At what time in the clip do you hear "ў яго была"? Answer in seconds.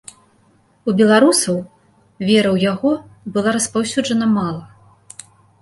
2.55-3.55